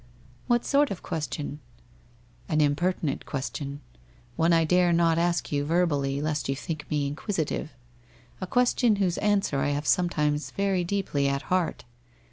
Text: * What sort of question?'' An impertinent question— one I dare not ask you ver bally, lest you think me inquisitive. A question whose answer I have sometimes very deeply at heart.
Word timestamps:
* 0.25 0.47
What 0.47 0.65
sort 0.65 0.89
of 0.89 1.03
question?'' 1.03 1.59
An 2.49 2.59
impertinent 2.59 3.27
question— 3.27 3.81
one 4.35 4.51
I 4.51 4.63
dare 4.65 4.91
not 4.91 5.19
ask 5.19 5.51
you 5.51 5.63
ver 5.63 5.85
bally, 5.85 6.19
lest 6.19 6.49
you 6.49 6.55
think 6.55 6.89
me 6.89 7.05
inquisitive. 7.05 7.75
A 8.41 8.47
question 8.47 8.95
whose 8.95 9.19
answer 9.19 9.59
I 9.59 9.69
have 9.69 9.85
sometimes 9.85 10.49
very 10.57 10.83
deeply 10.83 11.29
at 11.29 11.43
heart. 11.53 11.85